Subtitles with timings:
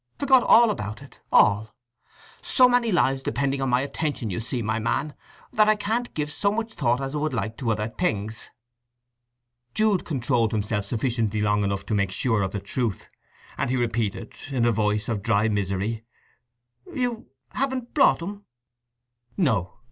[0.17, 1.69] Forgot all about it—all!
[2.41, 5.13] So many lives depending on my attention, you see, my man,
[5.53, 8.49] that I can't give so much thought as I would like to other things."
[9.75, 13.11] Jude controlled himself sufficiently long to make sure of the truth;
[13.59, 16.03] and he repeated, in a voice of dry misery,
[16.91, 18.45] "You haven't brought 'em!"
[19.37, 19.77] "No.